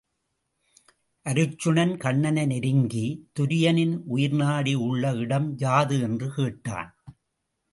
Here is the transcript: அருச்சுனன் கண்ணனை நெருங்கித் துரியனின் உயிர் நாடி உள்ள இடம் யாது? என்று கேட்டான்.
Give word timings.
அருச்சுனன் 1.25 1.97
கண்ணனை 1.97 2.45
நெருங்கித் 2.45 3.29
துரியனின் 3.39 4.01
உயிர் 4.05 4.35
நாடி 4.35 4.73
உள்ள 4.73 5.11
இடம் 5.15 5.57
யாது? 5.57 6.01
என்று 6.01 6.33
கேட்டான். 6.33 6.95